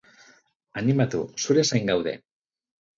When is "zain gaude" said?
1.71-2.19